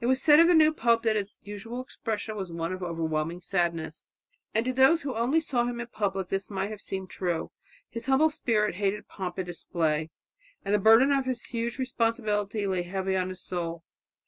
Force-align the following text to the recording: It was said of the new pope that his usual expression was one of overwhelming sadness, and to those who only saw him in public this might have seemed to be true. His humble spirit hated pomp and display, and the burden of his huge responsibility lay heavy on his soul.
It 0.00 0.06
was 0.06 0.20
said 0.20 0.40
of 0.40 0.48
the 0.48 0.54
new 0.56 0.72
pope 0.72 1.04
that 1.04 1.14
his 1.14 1.38
usual 1.42 1.80
expression 1.80 2.34
was 2.34 2.50
one 2.50 2.72
of 2.72 2.82
overwhelming 2.82 3.40
sadness, 3.40 4.02
and 4.52 4.64
to 4.64 4.72
those 4.72 5.02
who 5.02 5.14
only 5.14 5.40
saw 5.40 5.64
him 5.64 5.78
in 5.80 5.86
public 5.86 6.28
this 6.28 6.50
might 6.50 6.70
have 6.72 6.82
seemed 6.82 7.10
to 7.10 7.14
be 7.14 7.18
true. 7.18 7.52
His 7.88 8.06
humble 8.06 8.30
spirit 8.30 8.74
hated 8.74 9.06
pomp 9.06 9.38
and 9.38 9.46
display, 9.46 10.10
and 10.64 10.74
the 10.74 10.80
burden 10.80 11.12
of 11.12 11.24
his 11.24 11.44
huge 11.44 11.78
responsibility 11.78 12.66
lay 12.66 12.82
heavy 12.82 13.14
on 13.16 13.28
his 13.28 13.40
soul. 13.40 13.84